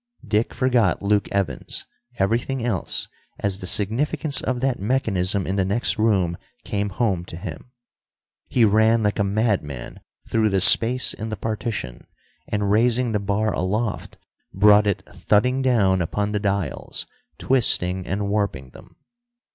[0.27, 1.85] Dick forgot Luke Evans,
[2.17, 3.07] everything else,
[3.37, 7.69] as the significance of that mechanism in the next room came home to him.
[8.47, 12.07] He ran like a madman through the space in the partition,
[12.47, 14.17] and, raising the bar aloft,
[14.51, 17.05] brought it thudding down upon the dials,
[17.37, 18.95] twisting and warping them.